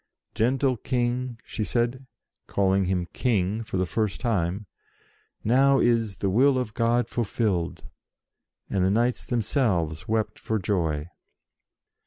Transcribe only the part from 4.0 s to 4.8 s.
time,